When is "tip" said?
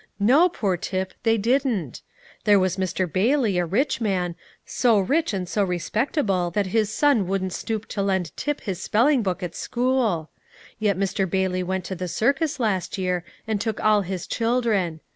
0.77-1.13, 8.35-8.61